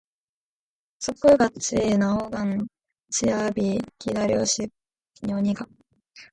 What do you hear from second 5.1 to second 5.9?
년이 갔다.